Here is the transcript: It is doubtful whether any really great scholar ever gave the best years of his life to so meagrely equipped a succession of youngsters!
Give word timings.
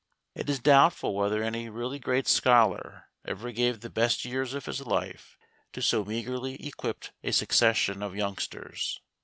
It 0.33 0.49
is 0.49 0.57
doubtful 0.57 1.13
whether 1.13 1.43
any 1.43 1.69
really 1.69 1.99
great 1.99 2.27
scholar 2.27 3.05
ever 3.23 3.51
gave 3.51 3.81
the 3.81 3.89
best 3.91 4.25
years 4.25 4.55
of 4.55 4.65
his 4.65 4.81
life 4.81 5.37
to 5.73 5.81
so 5.83 6.03
meagrely 6.03 6.55
equipped 6.65 7.11
a 7.23 7.31
succession 7.31 8.01
of 8.01 8.15
youngsters! 8.15 8.99